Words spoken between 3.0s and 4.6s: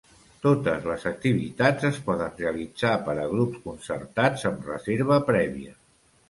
per a grups concertats